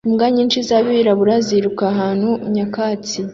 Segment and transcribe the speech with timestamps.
[0.07, 3.17] Imbwa nyinshi zabirabura ziruka ahantu nyakatsi